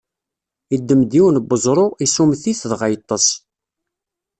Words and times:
Iddem-d 0.75 1.11
yiwen 1.17 1.35
n 1.41 1.45
uẓru, 1.55 1.87
issummet-it, 2.05 2.61
dɣa 2.71 2.87
yeṭṭeṣ. 2.91 3.27